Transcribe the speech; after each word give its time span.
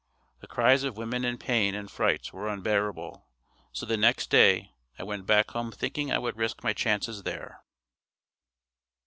The 0.39 0.47
cries 0.47 0.83
of 0.83 0.97
women 0.97 1.23
in 1.23 1.37
pain 1.37 1.75
and 1.75 1.87
fright 1.91 2.33
were 2.33 2.47
unbearable, 2.49 3.27
so 3.71 3.85
the 3.85 3.97
next 3.97 4.31
day 4.31 4.71
I 4.97 5.03
went 5.03 5.27
back 5.27 5.51
home 5.51 5.71
thinking 5.71 6.11
I 6.11 6.17
would 6.17 6.37
risk 6.37 6.63
my 6.63 6.73
chances 6.73 7.21
there. 7.21 7.61